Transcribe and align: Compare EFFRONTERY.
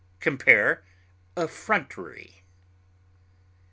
Compare 0.19 0.83
EFFRONTERY. 1.37 2.43